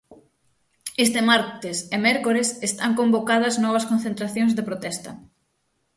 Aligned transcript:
Este 1.05 1.19
martes 1.29 1.77
e 1.95 1.97
mércores 2.05 2.47
están 2.69 2.91
convocadas 2.99 3.55
novas 3.65 3.87
concentracións 3.91 4.53
de 4.57 4.67
protesta. 4.69 5.11